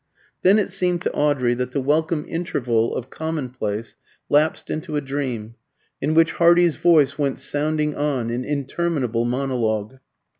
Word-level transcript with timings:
Then 0.41 0.57
it 0.57 0.71
seemed 0.71 1.03
to 1.03 1.13
Audrey 1.13 1.53
that 1.53 1.73
the 1.73 1.79
welcome 1.79 2.25
interval 2.27 2.95
of 2.95 3.11
commonplace 3.11 3.97
lapsed 4.29 4.71
into 4.71 4.95
a 4.95 4.99
dream, 5.01 5.53
in 6.01 6.15
which 6.15 6.31
Hardy's 6.31 6.77
voice 6.77 7.19
went 7.19 7.37
sounding 7.39 7.95
on 7.95 8.31
in 8.31 8.43
interminable 8.43 9.25
monologue. 9.25 9.99